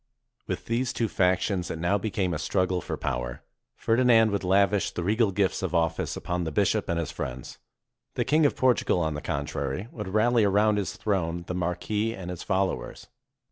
[0.47, 3.43] With these two factions it now became a struggle for power.
[3.75, 7.59] Ferdinand would lavish the regal gifts of office upon the bishop and his friends.
[8.15, 12.15] The Kjng of Portugal, on the contrary, would rally around his throne the mar quis
[12.17, 13.09] and his followers.